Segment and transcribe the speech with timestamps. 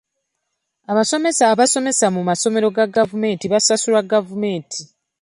[0.91, 4.79] Abasomesa abasomesa mu masomero ga gavumenti basasulwa gavumenti.